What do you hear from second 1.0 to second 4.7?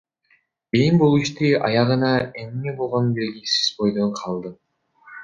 бул иштин аягы эмне болгону белгисиз бойдон калды.